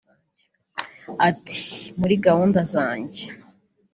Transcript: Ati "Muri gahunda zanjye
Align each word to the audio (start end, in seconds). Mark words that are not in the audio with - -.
Ati 1.29 1.61
"Muri 1.99 2.15
gahunda 2.25 2.59
zanjye 2.73 3.21